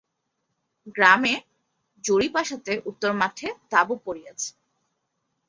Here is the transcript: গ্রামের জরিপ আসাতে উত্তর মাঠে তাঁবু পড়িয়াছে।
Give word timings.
গ্রামের 0.95 1.41
জরিপ 2.03 2.33
আসাতে 2.41 2.73
উত্তর 2.89 3.11
মাঠে 3.21 3.47
তাঁবু 3.71 3.95
পড়িয়াছে। 4.05 4.49